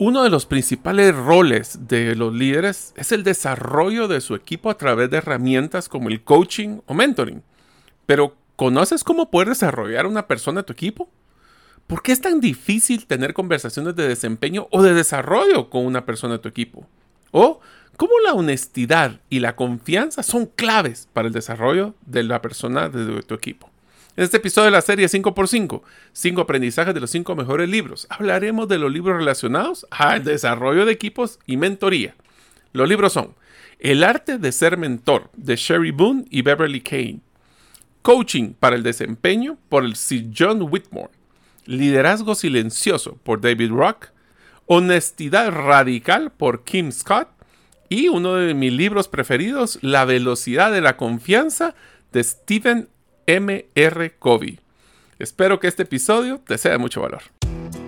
[0.00, 4.78] Uno de los principales roles de los líderes es el desarrollo de su equipo a
[4.78, 7.42] través de herramientas como el coaching o mentoring.
[8.06, 11.10] Pero, ¿conoces cómo puedes desarrollar una persona a tu equipo?
[11.88, 16.34] ¿Por qué es tan difícil tener conversaciones de desempeño o de desarrollo con una persona
[16.34, 16.86] de tu equipo?
[17.32, 17.58] ¿O
[17.96, 23.20] cómo la honestidad y la confianza son claves para el desarrollo de la persona de
[23.22, 23.67] tu equipo?
[24.18, 25.80] En este episodio de la serie 5x5,
[26.12, 30.90] 5 aprendizajes de los 5 mejores libros, hablaremos de los libros relacionados al desarrollo de
[30.90, 32.16] equipos y mentoría.
[32.72, 33.36] Los libros son
[33.78, 37.20] El arte de ser mentor de Sherry Boone y Beverly Kane,
[38.02, 41.12] Coaching para el desempeño por el Sir John Whitmore,
[41.66, 44.08] Liderazgo silencioso por David Rock,
[44.66, 47.28] Honestidad radical por Kim Scott.
[47.88, 51.76] Y uno de mis libros preferidos, La velocidad de la confianza
[52.10, 52.88] de Stephen
[53.28, 54.14] M.R.
[54.18, 54.58] Covey.
[55.18, 57.20] Espero que este episodio te sea de mucho valor.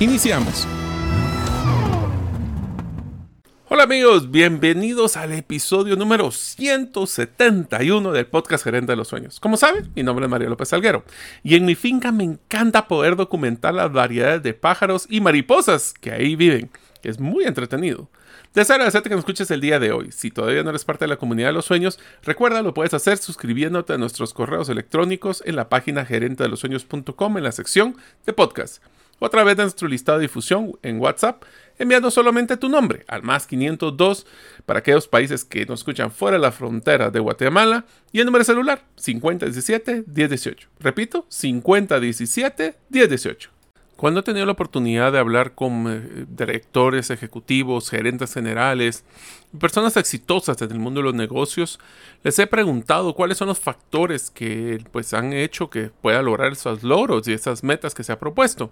[0.00, 0.66] Iniciamos.
[3.68, 9.38] Hola amigos, bienvenidos al episodio número 171 del podcast Gerente de los Sueños.
[9.38, 11.04] Como saben, mi nombre es Mario López Salguero
[11.44, 16.10] y en mi finca me encanta poder documentar las variedades de pájaros y mariposas que
[16.10, 16.70] ahí viven.
[17.04, 18.10] Es muy entretenido.
[18.54, 20.10] Deseo agradecerte que nos escuches el día de hoy.
[20.10, 23.18] Si todavía no eres parte de la comunidad de los sueños, recuerda, lo puedes hacer
[23.18, 28.82] suscribiéndote a nuestros correos electrónicos en la página gerentedelosueños.com en la sección de podcast.
[29.18, 31.42] O a través de nuestro listado de difusión en WhatsApp
[31.78, 34.26] enviando solamente tu nombre al más 502
[34.66, 38.44] para aquellos países que nos escuchan fuera de la frontera de Guatemala y el número
[38.44, 40.66] celular 5017-1018.
[40.80, 43.48] Repito, 5017-1018.
[43.98, 49.02] Cuando he tenido la oportunidad de hablar con eh, directores ejecutivos, gerentes generales,
[49.58, 51.80] personas exitosas en el mundo de los negocios,
[52.22, 56.84] les he preguntado cuáles son los factores que pues, han hecho que pueda lograr esos
[56.84, 58.70] logros y esas metas que se ha propuesto.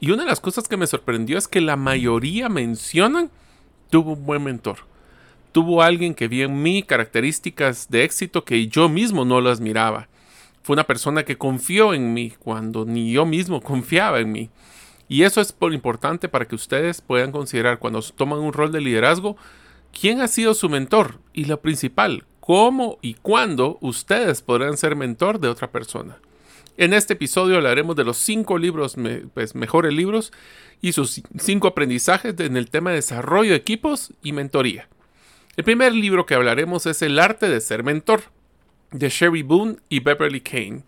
[0.00, 3.30] Y una de las cosas que me sorprendió es que la mayoría mencionan
[3.90, 4.78] tuvo un buen mentor.
[5.52, 10.08] Tuvo alguien que vio en mí características de éxito que yo mismo no las miraba.
[10.62, 14.50] Fue una persona que confió en mí cuando ni yo mismo confiaba en mí.
[15.08, 18.80] Y eso es por importante para que ustedes puedan considerar cuando toman un rol de
[18.80, 19.36] liderazgo
[19.98, 25.38] quién ha sido su mentor y lo principal, cómo y cuándo ustedes podrán ser mentor
[25.38, 26.18] de otra persona.
[26.78, 28.96] En este episodio hablaremos de los cinco libros,
[29.34, 30.32] pues, mejores libros
[30.80, 34.88] y sus cinco aprendizajes en el tema de desarrollo de equipos y mentoría.
[35.56, 38.22] El primer libro que hablaremos es El arte de ser mentor
[38.92, 40.82] de Sherry Boone y Beverly Kane.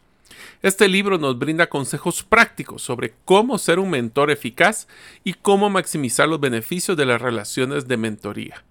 [0.62, 4.88] Este libro nos brinda consejos prácticos sobre cómo ser un mentor eficaz
[5.22, 8.64] y cómo maximizar los beneficios de las relaciones de mentoría.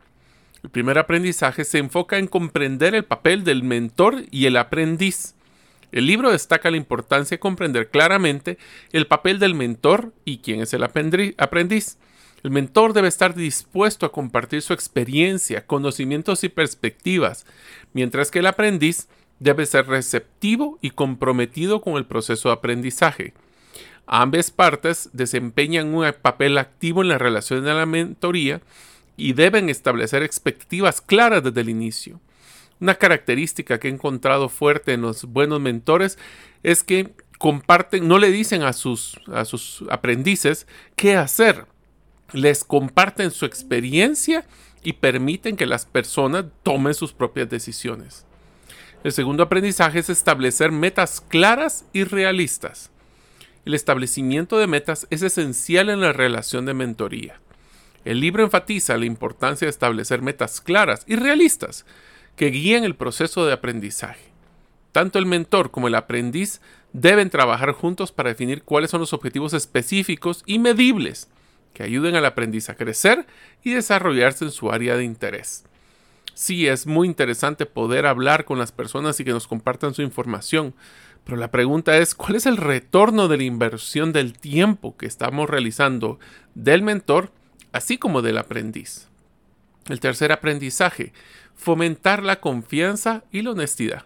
[0.64, 5.36] El primer aprendizaje se enfoca en comprender el papel del mentor y el aprendiz.
[5.92, 8.58] El libro destaca la importancia de comprender claramente
[8.91, 11.97] el papel del mentor y quién es el aprendiz.
[12.44, 17.46] El mentor debe estar dispuesto a compartir su experiencia, conocimientos y perspectivas,
[17.94, 19.08] mientras que el aprendiz
[19.43, 23.34] debe ser receptivo y comprometido con el proceso de aprendizaje.
[24.05, 28.61] Ambas partes desempeñan un papel activo en la relación de la mentoría
[29.17, 32.19] y deben establecer expectativas claras desde el inicio.
[32.79, 36.17] Una característica que he encontrado fuerte en los buenos mentores
[36.63, 41.66] es que comparten, no le dicen a sus, a sus aprendices qué hacer,
[42.31, 44.45] les comparten su experiencia
[44.84, 48.25] y permiten que las personas tomen sus propias decisiones.
[49.03, 52.90] El segundo aprendizaje es establecer metas claras y realistas.
[53.66, 57.41] El establecimiento de metas es esencial en la relación de mentoría.
[58.05, 61.85] El libro enfatiza la importancia de establecer metas claras y realistas
[62.38, 64.32] que guíen el proceso de aprendizaje.
[64.94, 66.61] Tanto el mentor como el aprendiz
[66.94, 71.28] deben trabajar juntos para definir cuáles son los objetivos específicos y medibles
[71.73, 73.26] que ayuden al aprendiz a crecer
[73.64, 75.66] y desarrollarse en su área de interés.
[76.34, 80.74] Sí, es muy interesante poder hablar con las personas y que nos compartan su información,
[81.24, 85.50] pero la pregunta es, ¿cuál es el retorno de la inversión del tiempo que estamos
[85.50, 86.20] realizando
[86.56, 87.32] del mentor,
[87.72, 89.08] así como del aprendiz?
[89.88, 91.14] El tercer aprendizaje,
[91.56, 94.06] fomentar la confianza y la honestidad.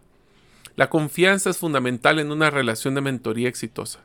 [0.75, 3.99] La confianza es fundamental en una relación de mentoría exitosa.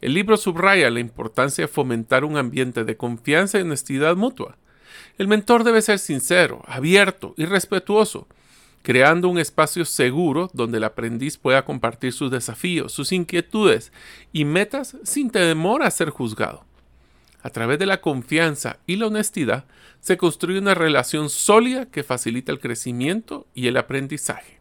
[0.00, 4.58] El libro subraya la importancia de fomentar un ambiente de confianza y honestidad mutua.
[5.18, 8.26] El mentor debe ser sincero, abierto y respetuoso,
[8.82, 13.92] creando un espacio seguro donde el aprendiz pueda compartir sus desafíos, sus inquietudes
[14.32, 16.64] y metas sin temor a ser juzgado.
[17.42, 19.64] A través de la confianza y la honestidad
[20.00, 24.60] se construye una relación sólida que facilita el crecimiento y el aprendizaje.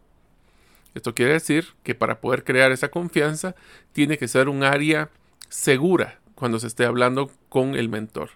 [0.95, 3.55] Esto quiere decir que para poder crear esa confianza
[3.91, 5.09] tiene que ser un área
[5.49, 8.31] segura cuando se esté hablando con el mentor.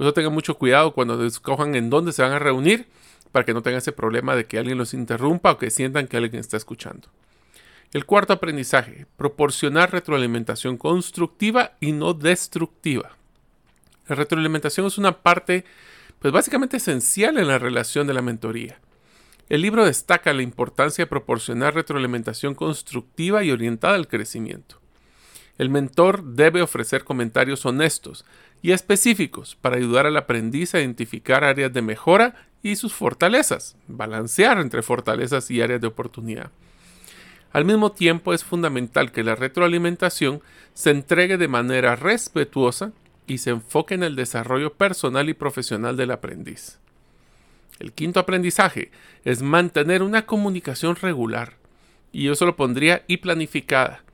[0.00, 2.86] Por eso tengan mucho cuidado cuando escojan en dónde se van a reunir
[3.32, 6.16] para que no tengan ese problema de que alguien los interrumpa o que sientan que
[6.16, 7.08] alguien está escuchando.
[7.92, 13.10] El cuarto aprendizaje, proporcionar retroalimentación constructiva y no destructiva.
[14.08, 15.66] La retroalimentación es una parte,
[16.18, 18.80] pues básicamente esencial en la relación de la mentoría.
[19.50, 24.80] El libro destaca la importancia de proporcionar retroalimentación constructiva y orientada al crecimiento.
[25.60, 28.24] El mentor debe ofrecer comentarios honestos
[28.62, 34.58] y específicos para ayudar al aprendiz a identificar áreas de mejora y sus fortalezas, balancear
[34.58, 36.50] entre fortalezas y áreas de oportunidad.
[37.52, 40.40] Al mismo tiempo es fundamental que la retroalimentación
[40.74, 42.92] se entregue de manera respetuosa
[43.26, 46.78] y se enfoque en el desarrollo personal y profesional del aprendiz.
[47.78, 48.90] El quinto aprendizaje
[49.24, 51.54] es mantener una comunicación regular,
[52.12, 54.04] y yo solo pondría y planificada,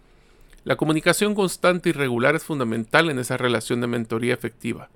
[0.66, 4.90] la comunicación constante y regular es fundamental en esa relación de mentoría efectiva.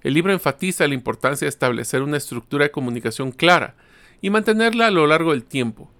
[0.00, 3.74] El libro enfatiza la importancia de establecer una estructura de comunicación clara
[4.20, 5.90] y mantenerla a lo largo del tiempo.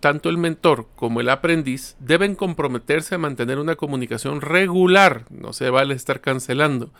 [0.00, 5.68] Tanto el mentor como el aprendiz deben comprometerse a mantener una comunicación regular, no se
[5.68, 6.90] vale estar cancelando,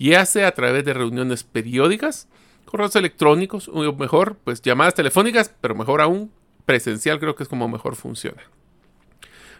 [0.00, 2.26] ya sea a través de reuniones periódicas,
[2.64, 6.32] correos electrónicos o mejor, pues llamadas telefónicas, pero mejor aún,
[6.64, 8.42] presencial creo que es como mejor funciona.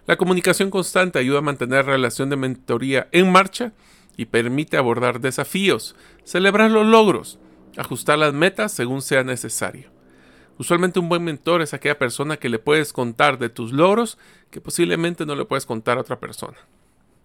[0.06, 3.72] La comunicación constante ayuda a mantener la relación de mentoría en marcha
[4.16, 7.38] y permite abordar desafíos, celebrar los logros,
[7.76, 9.90] ajustar las metas según sea necesario.
[10.58, 14.16] Usualmente un buen mentor es aquella persona que le puedes contar de tus logros
[14.50, 16.56] que posiblemente no le puedes contar a otra persona.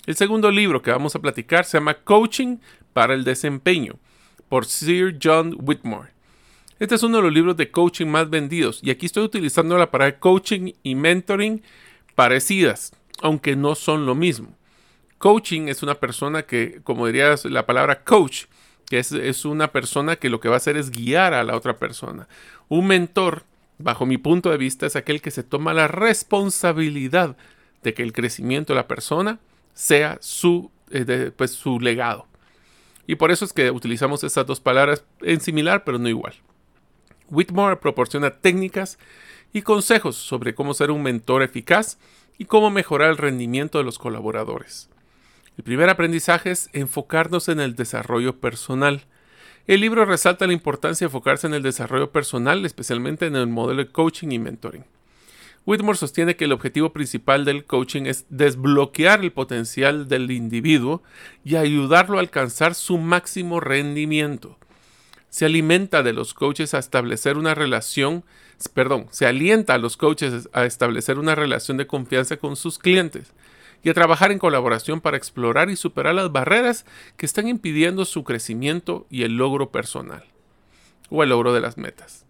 [0.07, 2.57] El segundo libro que vamos a platicar se llama Coaching
[2.93, 3.99] para el Desempeño
[4.49, 6.09] por Sir John Whitmore.
[6.79, 9.91] Este es uno de los libros de coaching más vendidos y aquí estoy utilizando la
[9.91, 11.61] palabra coaching y mentoring
[12.21, 12.91] parecidas,
[13.23, 14.55] aunque no son lo mismo.
[15.17, 18.43] Coaching es una persona que, como dirías la palabra coach,
[18.87, 21.55] que es, es, una persona que lo que va a hacer es guiar a la
[21.55, 22.27] otra persona.
[22.69, 23.45] Un mentor,
[23.79, 27.37] bajo mi punto de vista, es aquel que se toma la responsabilidad
[27.81, 29.39] de que el crecimiento de la persona
[29.73, 32.27] sea su, eh, pues, su legado.
[33.07, 36.35] Y por eso es que utilizamos estas dos palabras en similar, pero no igual.
[37.31, 38.99] Whitmore proporciona técnicas
[39.53, 41.97] y consejos sobre cómo ser un mentor eficaz
[42.37, 44.89] y cómo mejorar el rendimiento de los colaboradores.
[45.57, 49.05] El primer aprendizaje es enfocarnos en el desarrollo personal.
[49.67, 53.83] El libro resalta la importancia de enfocarse en el desarrollo personal, especialmente en el modelo
[53.83, 54.85] de coaching y mentoring.
[55.65, 61.03] Whitmore sostiene que el objetivo principal del coaching es desbloquear el potencial del individuo
[61.43, 64.57] y ayudarlo a alcanzar su máximo rendimiento.
[65.31, 68.23] Se alimenta de los coaches a establecer una relación
[68.69, 73.33] perdón, se alienta a los coaches a establecer una relación de confianza con sus clientes
[73.83, 76.85] y a trabajar en colaboración para explorar y superar las barreras
[77.17, 80.25] que están impidiendo su crecimiento y el logro personal
[81.09, 82.25] o el logro de las metas.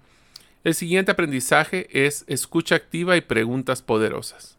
[0.64, 4.58] El siguiente aprendizaje es escucha activa y preguntas poderosas.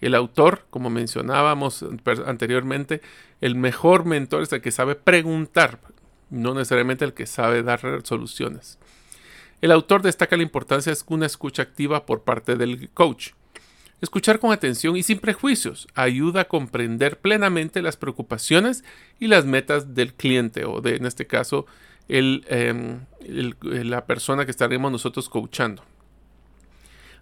[0.00, 1.84] El autor, como mencionábamos
[2.26, 3.00] anteriormente,
[3.40, 5.80] el mejor mentor es el que sabe preguntar,
[6.30, 8.78] no necesariamente el que sabe dar soluciones.
[9.60, 13.30] El autor destaca la importancia de una escucha activa por parte del coach.
[14.00, 18.84] Escuchar con atención y sin prejuicios ayuda a comprender plenamente las preocupaciones
[19.18, 21.66] y las metas del cliente o de, en este caso,
[22.08, 23.00] em,
[23.62, 25.82] la persona que estaremos nosotros coachando.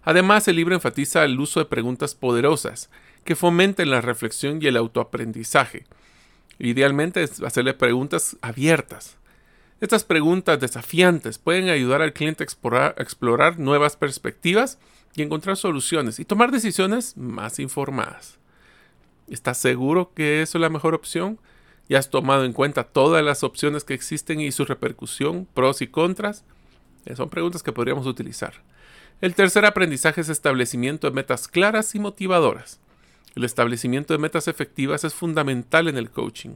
[0.03, 2.91] Además, el libro enfatiza el uso de preguntas poderosas
[3.25, 5.85] que fomenten la reflexión y el autoaprendizaje.
[6.59, 9.17] Idealmente es hacerle preguntas abiertas.
[9.79, 14.79] Estas preguntas desafiantes pueden ayudar al cliente a explorar, nuevas perspectivas
[15.13, 18.39] y encontrar soluciones y tomar decisiones más informadas.
[19.27, 21.39] ¿Estás seguro que eso es la mejor opción?
[21.89, 25.87] ¿Ya has tomado en cuenta todas las opciones que existen y su repercusión, pros y
[25.87, 26.43] contras?
[27.05, 28.53] Eh, son preguntas que podríamos utilizar.
[29.21, 32.79] El tercer aprendizaje es establecimiento de metas claras y motivadoras.
[33.35, 36.55] El establecimiento de metas efectivas es fundamental en el coaching.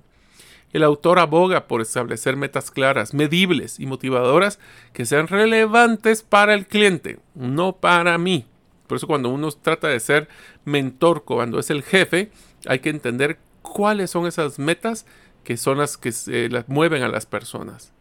[0.73, 4.59] El autor aboga por establecer metas claras, medibles y motivadoras
[4.93, 8.45] que sean relevantes para el cliente, no para mí.
[8.87, 10.29] Por eso cuando uno trata de ser
[10.65, 12.31] mentor, cuando es el jefe,
[12.65, 15.05] hay que entender cuáles son esas metas
[15.43, 17.93] que son las que se, las mueven a las personas.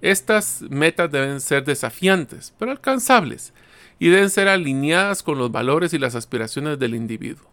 [0.00, 3.52] Estas metas deben ser desafiantes, pero alcanzables,
[3.98, 7.50] y deben ser alineadas con los valores y las aspiraciones del individuo.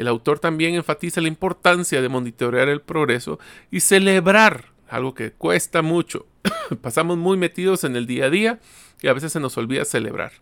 [0.00, 3.38] El autor también enfatiza la importancia de monitorear el progreso
[3.70, 6.26] y celebrar, algo que cuesta mucho.
[6.82, 8.60] Pasamos muy metidos en el día a día
[9.02, 10.32] y a veces se nos olvida celebrar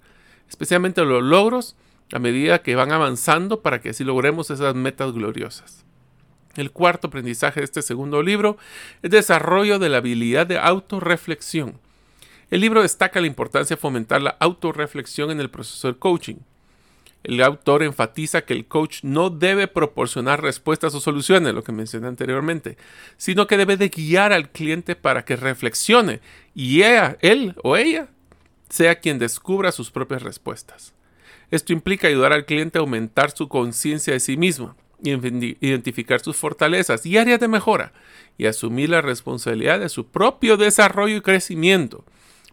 [0.48, 1.76] especialmente los logros
[2.12, 5.84] a medida que van avanzando para que así logremos esas metas gloriosas.
[6.56, 8.56] El cuarto aprendizaje de este segundo libro
[9.02, 11.78] es desarrollo de la habilidad de autorreflexión.
[12.50, 16.36] El libro destaca la importancia de fomentar la autorreflexión en el proceso del coaching.
[17.24, 22.06] El autor enfatiza que el coach no debe proporcionar respuestas o soluciones, lo que mencioné
[22.06, 22.78] anteriormente,
[23.16, 26.20] sino que debe de guiar al cliente para que reflexione
[26.54, 28.08] y él o ella
[28.68, 30.94] sea quien descubra sus propias respuestas.
[31.50, 37.06] Esto implica ayudar al cliente a aumentar su conciencia de sí mismo, identificar sus fortalezas
[37.06, 37.92] y áreas de mejora
[38.36, 42.04] y asumir la responsabilidad de su propio desarrollo y crecimiento.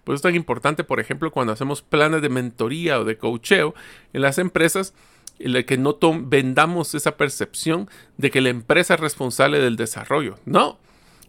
[0.06, 3.76] Por eso es tan importante, por ejemplo, cuando hacemos planes de mentoría o de coacheo
[4.14, 4.94] en las empresas,
[5.40, 10.38] el que no vendamos esa percepción de que la empresa es responsable del desarrollo.
[10.46, 10.80] No,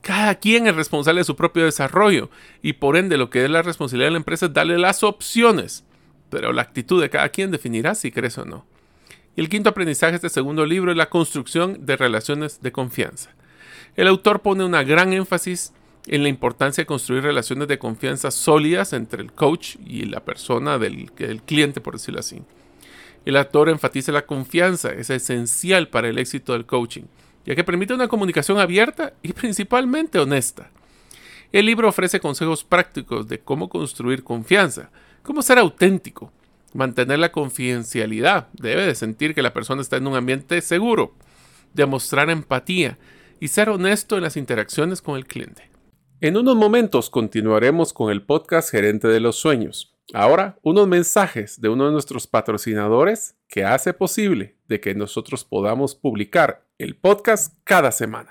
[0.02, 2.30] cada quien es responsable de su propio desarrollo
[2.62, 5.85] y por ende lo que es la responsabilidad de la empresa es darle las opciones,
[6.30, 8.66] pero la actitud de cada quien definirá si crees o no.
[9.35, 13.30] Y el quinto aprendizaje de este segundo libro es la construcción de relaciones de confianza.
[13.97, 18.92] El autor pone una gran énfasis en la importancia de construir relaciones de confianza sólidas
[18.92, 21.10] entre el coach y la persona del,
[21.44, 22.42] cliente, por decirlo así.
[23.25, 27.04] El autor enfatiza la confianza, es esencial para el éxito del coaching
[27.46, 30.70] ya que permite una comunicación abierta y principalmente honesta.
[31.52, 34.90] El libro ofrece consejos prácticos de cómo construir confianza,
[35.22, 36.32] cómo ser auténtico,
[36.75, 41.14] mantener la confidencialidad, debe de sentir que la persona está en un ambiente seguro,
[41.72, 42.98] demostrar empatía
[43.38, 45.70] y ser honesto en las interacciones con el cliente.
[46.23, 49.94] En unos momentos continuaremos con el podcast Gerente de los Sueños.
[50.14, 55.94] Ahora, unos mensajes de uno de nuestros patrocinadores que hace posible de que nosotros podamos
[55.94, 58.30] publicar el podcast cada semana.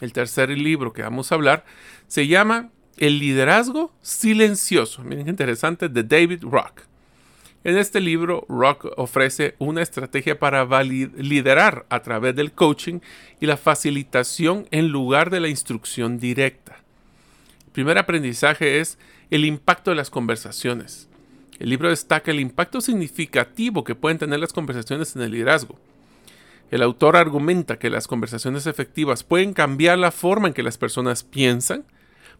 [0.00, 1.64] El tercer libro que vamos a hablar
[2.08, 5.02] se llama El liderazgo silencioso.
[5.02, 6.82] Miren qué interesante, de David Rock.
[7.62, 13.00] En este libro, Rock ofrece una estrategia para liderar a través del coaching
[13.38, 16.80] y la facilitación en lugar de la instrucción directa.
[17.66, 18.98] El primer aprendizaje es
[19.30, 21.08] el impacto de las conversaciones.
[21.58, 25.78] El libro destaca el impacto significativo que pueden tener las conversaciones en el liderazgo.
[26.70, 31.24] El autor argumenta que las conversaciones efectivas pueden cambiar la forma en que las personas
[31.24, 31.84] piensan,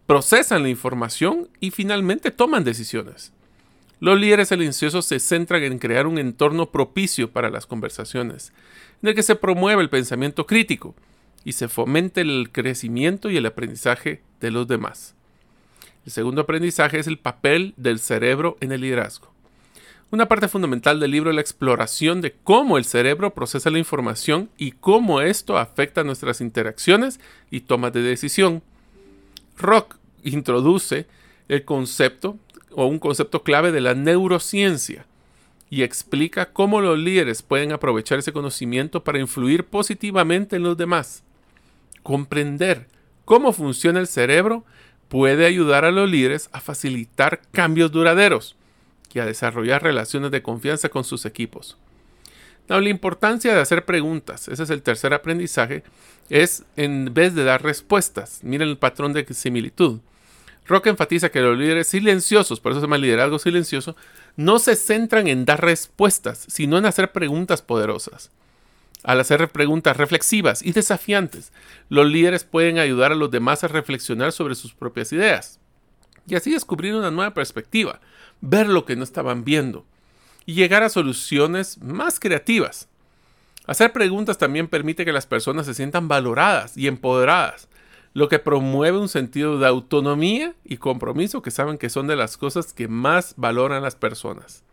[0.07, 3.33] procesan la información y finalmente toman decisiones.
[3.99, 8.53] Los líderes silenciosos se centran en crear un entorno propicio para las conversaciones,
[9.03, 10.95] en el que se promueve el pensamiento crítico
[11.45, 15.15] y se fomente el crecimiento y el aprendizaje de los demás.
[16.07, 19.33] El segundo aprendizaje es el papel del cerebro en el liderazgo.
[20.13, 24.51] Una parte fundamental del libro es la exploración de cómo el cerebro procesa la información
[24.59, 28.61] y cómo esto afecta nuestras interacciones y tomas de decisión.
[29.57, 31.07] Rock introduce
[31.47, 32.37] el concepto
[32.73, 35.07] o un concepto clave de la neurociencia
[35.71, 41.23] y explica cómo los líderes pueden aprovechar ese conocimiento para influir positivamente en los demás.
[42.03, 42.89] Comprender
[43.25, 44.65] cómo funciona el cerebro
[45.07, 48.57] puede ayudar a los líderes a facilitar cambios duraderos
[49.13, 51.77] y a desarrollar relaciones de confianza con sus equipos.
[52.69, 55.83] la importancia de hacer preguntas, ese es el tercer aprendizaje,
[56.29, 58.41] es en vez de dar respuestas.
[58.45, 59.99] Miren el patrón de similitud.
[60.67, 63.97] Rock enfatiza que los líderes silenciosos, por eso se llama liderazgo silencioso,
[64.37, 68.31] no se centran en dar respuestas, sino en hacer preguntas poderosas.
[69.03, 71.53] Al hacer preguntas reflexivas y desafiantes,
[71.89, 75.59] los líderes pueden ayudar a los demás a reflexionar sobre sus propias ideas
[76.27, 78.01] y así descubrir una nueva perspectiva,
[78.41, 79.85] ver lo que no estaban viendo
[80.47, 82.89] y llegar a soluciones más creativas.
[83.67, 87.69] Hacer preguntas también permite que las personas se sientan valoradas y empoderadas,
[88.15, 92.37] lo que promueve un sentido de autonomía y compromiso que saben que son de las
[92.37, 94.65] cosas que más valoran las personas.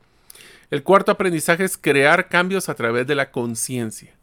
[0.72, 4.14] El cuarto aprendizaje es crear cambios a través de la conciencia.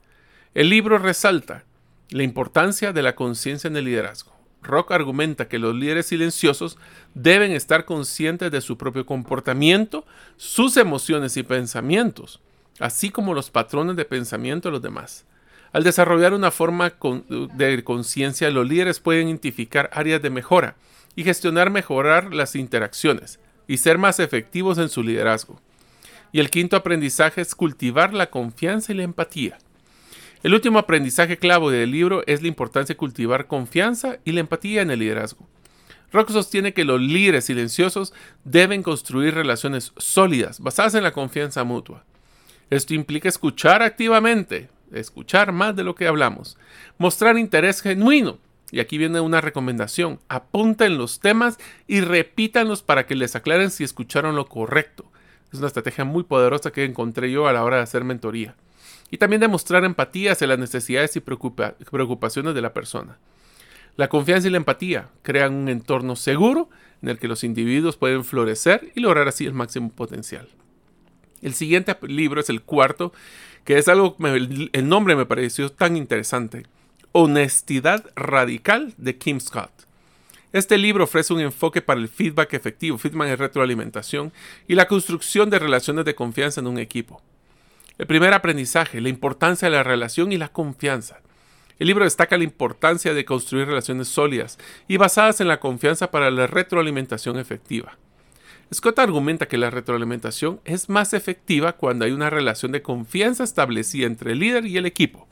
[0.55, 1.65] El libro resalta
[2.11, 4.34] la importancia de la conciencia en el liderazgo.
[4.65, 6.79] Rock argumenta que los líderes silenciosos
[7.15, 10.05] deben estar conscientes de su propio comportamiento,
[10.37, 12.41] sus emociones y pensamientos,
[12.81, 15.25] así como los patrones de pensamiento de los demás.
[15.73, 16.95] Al desarrollar una forma
[17.29, 20.77] de conciencia, los líderes pueden identificar áreas de mejora
[21.17, 25.61] y gestionar mejorar las interacciones y ser más efectivos en su liderazgo.
[26.33, 29.59] Y el quinto aprendizaje es cultivar la confianza y la empatía.
[30.45, 34.83] El último aprendizaje clave del libro es la importancia de cultivar confianza y la empatía
[34.83, 35.49] en el liderazgo.
[36.13, 38.13] Rock sostiene que los líderes silenciosos
[38.45, 42.05] deben construir relaciones sólidas basadas en la confianza mutua.
[42.69, 46.59] Esto implica escuchar activamente, escuchar más de lo que hablamos,
[46.99, 48.37] mostrar interés genuino.
[48.71, 53.83] Y aquí viene una recomendación, apunten los temas y repítanlos para que les aclaren si
[53.83, 55.11] escucharon lo correcto.
[55.55, 58.57] Es una estrategia muy poderosa que encontré yo a la hora de hacer mentoría
[59.15, 63.17] y también demostrar empatía hacia las necesidades y preocupaciones de la persona.
[63.95, 66.69] La confianza y la empatía crean un entorno seguro
[67.01, 70.49] en el que los individuos pueden florecer y lograr así el máximo potencial.
[71.43, 73.13] El siguiente libro es el cuarto,
[73.63, 76.65] que es algo, el nombre me pareció tan interesante.
[77.13, 79.71] Honestidad Radical de Kim Scott.
[80.53, 84.33] Este libro ofrece un enfoque para el feedback efectivo, feedback y retroalimentación
[84.67, 87.23] y la construcción de relaciones de confianza en un equipo.
[87.97, 91.21] El primer aprendizaje, la importancia de la relación y la confianza.
[91.79, 96.31] El libro destaca la importancia de construir relaciones sólidas y basadas en la confianza para
[96.31, 97.97] la retroalimentación efectiva.
[98.73, 104.07] Scott argumenta que la retroalimentación es más efectiva cuando hay una relación de confianza establecida
[104.07, 105.29] entre el líder y el equipo.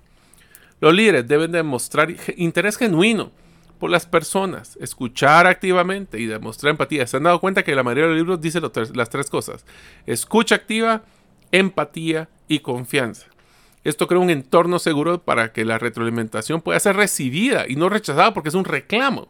[0.80, 3.32] Los líderes deben demostrar interés genuino
[3.78, 7.06] por las personas, escuchar activamente y demostrar empatía.
[7.08, 8.60] ¿Se han dado cuenta que la mayoría de los libros dice
[8.94, 9.64] las tres cosas?
[10.06, 11.02] Escucha activa,
[11.52, 13.26] empatía y confianza.
[13.84, 18.32] Esto crea un entorno seguro para que la retroalimentación pueda ser recibida y no rechazada
[18.34, 19.28] porque es un reclamo,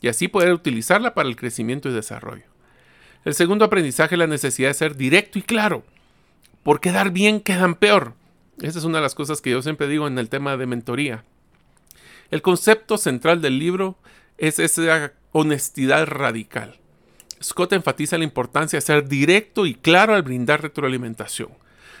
[0.00, 2.44] y así poder utilizarla para el crecimiento y desarrollo.
[3.24, 5.84] El segundo aprendizaje es la necesidad de ser directo y claro.
[6.62, 8.14] Por quedar bien quedan peor.
[8.60, 11.24] Esa es una de las cosas que yo siempre digo en el tema de mentoría.
[12.30, 13.98] El concepto central del libro
[14.38, 16.79] es esa honestidad radical.
[17.42, 21.48] Scott enfatiza la importancia de ser directo y claro al brindar retroalimentación.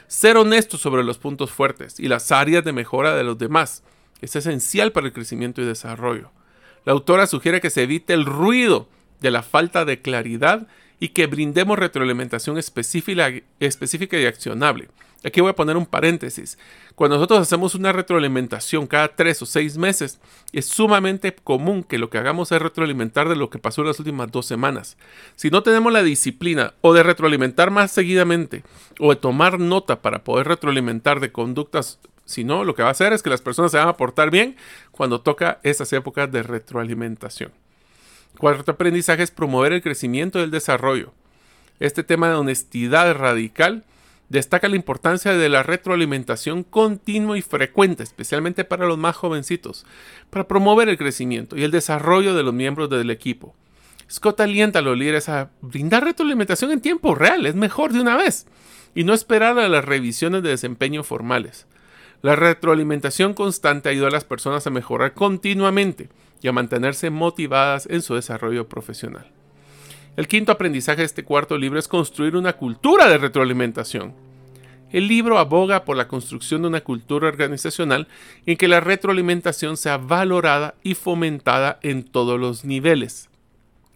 [0.06, 3.82] Ser honesto sobre los puntos fuertes y las áreas de mejora de los demás
[4.20, 6.30] es esencial para el crecimiento y desarrollo.
[6.84, 8.88] La autora sugiere que se evite el ruido
[9.20, 10.66] de la falta de claridad
[10.98, 14.88] y que brindemos retroalimentación específica, y accionable.
[15.22, 16.56] Aquí voy a poner un paréntesis.
[16.94, 20.18] Cuando nosotros hacemos una retroalimentación cada tres o seis meses,
[20.52, 23.98] es sumamente común que lo que hagamos es retroalimentar de lo que pasó en las
[23.98, 24.96] últimas dos semanas.
[25.36, 28.64] Si no tenemos la disciplina o de retroalimentar más seguidamente
[28.98, 32.92] o de tomar nota para poder retroalimentar de conductas, si no, lo que va a
[32.92, 34.56] hacer es que las personas se van a portar bien
[34.90, 37.52] cuando toca esas épocas de retroalimentación.
[38.38, 41.12] Cuarto aprendizaje es promover el crecimiento y el desarrollo.
[41.78, 43.84] Este tema de honestidad radical
[44.30, 49.84] destaca la importancia de la retroalimentación continua y frecuente, especialmente para los más jovencitos,
[50.30, 53.54] para promover el crecimiento y el desarrollo de los miembros del equipo.
[54.10, 58.16] Scott alienta a los líderes a brindar retroalimentación en tiempo real, es mejor de una
[58.16, 58.46] vez,
[58.94, 61.66] y no esperar a las revisiones de desempeño formales.
[62.22, 66.08] La retroalimentación constante ayuda a las personas a mejorar continuamente
[66.40, 69.26] y a mantenerse motivadas en su desarrollo profesional.
[70.16, 74.12] El quinto aprendizaje de este cuarto libro es construir una cultura de retroalimentación.
[74.90, 78.08] El libro aboga por la construcción de una cultura organizacional
[78.44, 83.28] en que la retroalimentación sea valorada y fomentada en todos los niveles.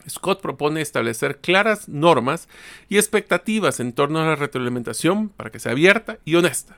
[0.08, 2.48] Scott propone establecer claras normas
[2.88, 6.76] y expectativas en torno a la retroalimentación para que sea abierta y honesta.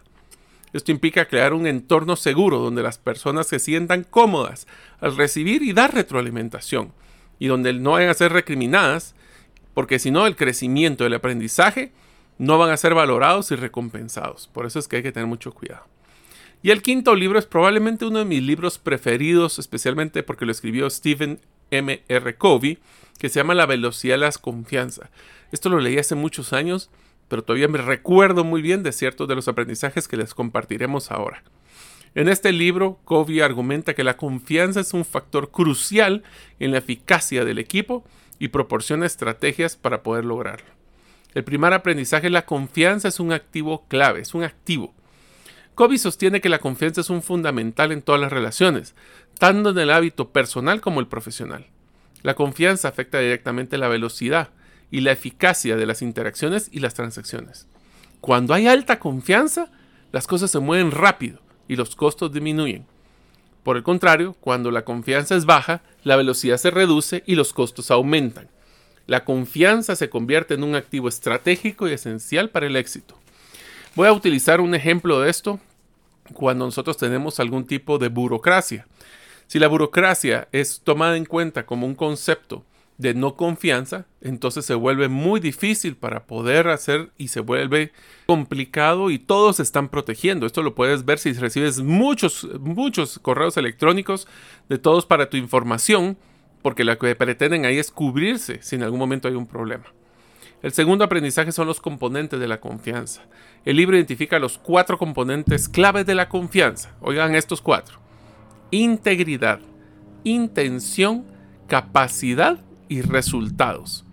[0.72, 4.66] Esto implica crear un entorno seguro donde las personas se sientan cómodas
[5.00, 6.92] al recibir y dar retroalimentación
[7.38, 9.14] y donde no vayan a ser recriminadas,
[9.76, 11.92] porque si no el crecimiento el aprendizaje
[12.38, 14.48] no van a ser valorados y recompensados.
[14.48, 15.84] Por eso es que hay que tener mucho cuidado.
[16.62, 20.88] Y el quinto libro es probablemente uno de mis libros preferidos, especialmente porque lo escribió
[20.88, 22.02] Stephen M.
[22.08, 22.36] R.
[22.36, 22.78] Covey,
[23.18, 25.10] que se llama La velocidad de la confianza.
[25.52, 26.88] Esto lo leí hace muchos años,
[27.28, 31.42] pero todavía me recuerdo muy bien de ciertos de los aprendizajes que les compartiremos ahora.
[32.14, 36.22] En este libro, Covey argumenta que la confianza es un factor crucial
[36.60, 38.06] en la eficacia del equipo
[38.38, 40.66] y proporciona estrategias para poder lograrlo.
[41.34, 44.94] El primer aprendizaje, la confianza es un activo clave, es un activo.
[45.74, 48.94] Covey sostiene que la confianza es un fundamental en todas las relaciones,
[49.38, 51.66] tanto en el hábito personal como el profesional.
[52.22, 54.48] La confianza afecta directamente la velocidad
[54.90, 57.68] y la eficacia de las interacciones y las transacciones.
[58.22, 59.70] Cuando hay alta confianza,
[60.12, 62.86] las cosas se mueven rápido y los costos disminuyen.
[63.66, 67.90] Por el contrario, cuando la confianza es baja, la velocidad se reduce y los costos
[67.90, 68.48] aumentan.
[69.08, 73.18] La confianza se convierte en un activo estratégico y esencial para el éxito.
[73.96, 75.58] Voy a utilizar un ejemplo de esto
[76.32, 78.86] cuando nosotros tenemos algún tipo de burocracia.
[79.48, 82.64] Si la burocracia es tomada en cuenta como un concepto
[82.98, 87.92] de no confianza, entonces se vuelve muy difícil para poder hacer y se vuelve
[88.26, 90.46] complicado y todos están protegiendo.
[90.46, 94.26] Esto lo puedes ver si recibes muchos, muchos correos electrónicos
[94.68, 96.16] de todos para tu información,
[96.62, 99.84] porque lo que pretenden ahí es cubrirse si en algún momento hay un problema.
[100.62, 103.22] El segundo aprendizaje son los componentes de la confianza.
[103.64, 106.96] El libro identifica los cuatro componentes claves de la confianza.
[107.00, 108.06] Oigan estos cuatro
[108.70, 109.60] integridad,
[110.24, 111.24] intención,
[111.66, 114.04] capacidad y resultados.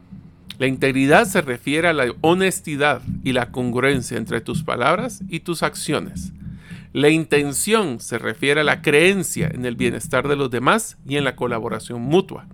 [0.60, 5.64] La integridad se refiere a la honestidad y la congruencia entre tus palabras y tus
[5.64, 6.32] acciones.
[6.94, 11.24] La intención se refiere a la creencia en el bienestar de los demás y en
[11.24, 12.46] la colaboración mutua.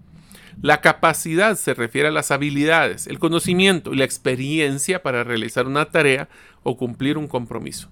[0.62, 5.86] La capacidad se refiere a las habilidades, el conocimiento y la experiencia para realizar una
[5.86, 6.30] tarea
[6.64, 7.90] o cumplir un compromiso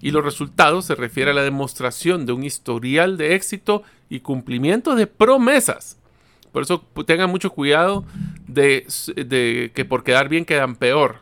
[0.00, 4.94] y los resultados se refiere a la demostración de un historial de éxito y cumplimiento
[4.94, 5.97] de promesas.
[6.52, 8.04] Por eso tengan mucho cuidado
[8.46, 8.86] de,
[9.74, 11.16] que por quedar bien quedan peor.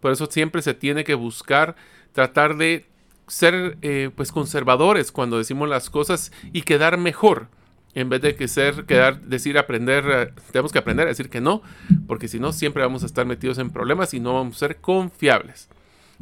[0.00, 1.76] Por eso siempre se tiene que buscar
[2.12, 2.86] tratar de
[3.28, 7.48] ser eh, pues conservadores cuando decimos las cosas y quedar mejor
[7.94, 11.40] en vez de que ser quedar decir aprender eh, tenemos que aprender a decir que
[11.40, 11.62] no
[12.06, 14.76] porque si no siempre vamos a estar metidos en problemas y no vamos a ser
[14.78, 15.68] confiables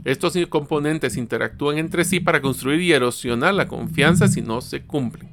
[0.04, 5.28] estos componentes interactúan entre sí para construir y erosionar la confianza si no se cumplen.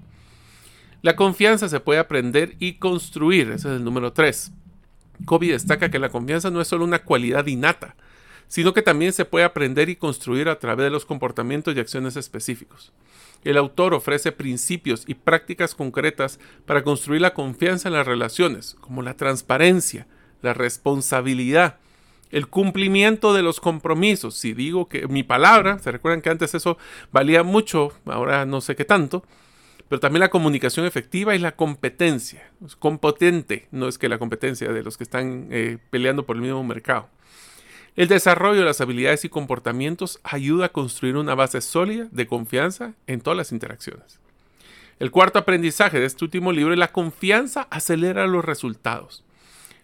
[1.01, 4.51] La confianza se puede aprender y construir, ese es el número 3.
[5.25, 7.95] Kobe destaca que la confianza no es solo una cualidad innata,
[8.47, 12.15] sino que también se puede aprender y construir a través de los comportamientos y acciones
[12.15, 12.93] específicos.
[13.43, 19.01] El autor ofrece principios y prácticas concretas para construir la confianza en las relaciones, como
[19.01, 20.07] la transparencia,
[20.41, 21.77] la responsabilidad,
[22.31, 24.35] el cumplimiento de los compromisos.
[24.35, 26.77] Si digo que mi palabra, se recuerdan que antes eso
[27.11, 29.23] valía mucho, ahora no sé qué tanto,
[29.89, 32.51] pero también la comunicación efectiva y la competencia.
[32.79, 36.63] Competente, no es que la competencia de los que están eh, peleando por el mismo
[36.63, 37.09] mercado.
[37.95, 42.93] El desarrollo de las habilidades y comportamientos ayuda a construir una base sólida de confianza
[43.07, 44.19] en todas las interacciones.
[44.99, 49.23] El cuarto aprendizaje de este último libro es la confianza acelera los resultados.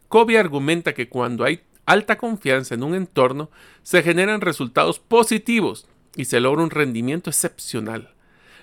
[0.09, 3.49] Kobe argumenta que cuando hay alta confianza en un entorno,
[3.81, 8.12] se generan resultados positivos y se logra un rendimiento excepcional.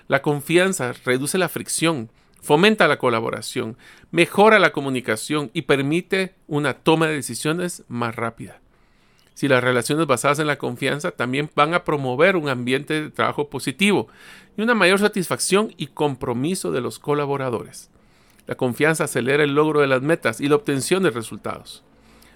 [0.07, 2.09] La confianza reduce la fricción,
[2.41, 3.77] fomenta la colaboración,
[4.11, 8.59] mejora la comunicación y permite una toma de decisiones más rápida.
[9.33, 13.49] Si las relaciones basadas en la confianza también van a promover un ambiente de trabajo
[13.49, 14.07] positivo
[14.57, 17.89] y una mayor satisfacción y compromiso de los colaboradores.
[18.47, 21.83] La confianza acelera el logro de las metas y la obtención de resultados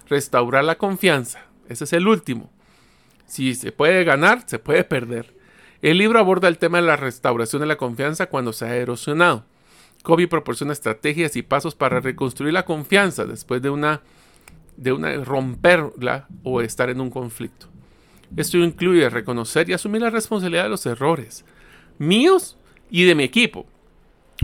[0.08, 1.44] restaurar la confianza.
[1.68, 2.50] Ese es el último.
[3.26, 5.34] Si se puede ganar, se puede perder.
[5.82, 9.44] El libro aborda el tema de la restauración de la confianza cuando se ha erosionado.
[10.02, 14.02] Kobe proporciona estrategias y pasos para reconstruir la confianza después de una
[14.76, 17.66] de una romperla o estar en un conflicto.
[18.36, 21.44] Esto incluye reconocer y asumir la responsabilidad de los errores
[21.98, 22.56] míos
[22.90, 23.66] y de mi equipo.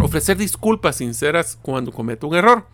[0.00, 2.66] Ofrecer disculpas sinceras cuando cometo un error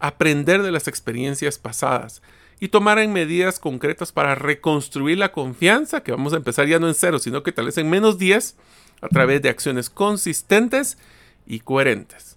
[0.00, 2.22] aprender de las experiencias pasadas
[2.60, 6.94] y tomar medidas concretas para reconstruir la confianza, que vamos a empezar ya no en
[6.94, 8.56] cero, sino que tal vez en menos 10,
[9.00, 10.98] a través de acciones consistentes
[11.46, 12.36] y coherentes.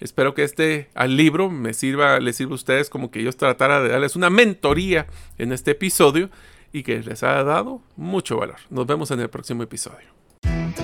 [0.00, 3.90] Espero que este libro me sirva, les sirva a ustedes como que yo tratara de
[3.90, 5.06] darles una mentoría
[5.38, 6.28] en este episodio
[6.72, 8.56] y que les haya dado mucho valor.
[8.68, 10.11] Nos vemos en el próximo episodio.